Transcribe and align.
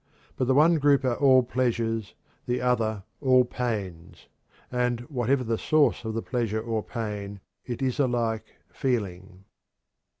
But 0.35 0.47
the 0.47 0.55
one 0.55 0.79
group 0.79 1.03
are 1.05 1.13
all 1.13 1.43
pleasures; 1.43 2.15
the 2.47 2.59
other 2.59 3.03
all 3.21 3.45
pains. 3.45 4.27
And, 4.71 5.01
whatever 5.01 5.43
the 5.43 5.59
source 5.59 6.05
of 6.05 6.15
the 6.15 6.23
pleasure 6.23 6.59
or 6.61 6.81
pain, 6.81 7.39
it 7.67 7.83
is 7.83 7.99
alike 7.99 8.47
feeling." 8.73 9.45